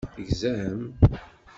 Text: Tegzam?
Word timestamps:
Tegzam? 0.15 0.79